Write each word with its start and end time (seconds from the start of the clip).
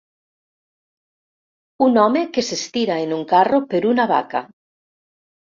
Un 1.87 1.99
home 2.05 2.23
que 2.37 2.45
s'estira 2.47 2.97
en 3.05 3.13
un 3.19 3.23
carro 3.35 3.63
per 3.75 3.83
una 3.91 4.11
vaca 4.15 4.43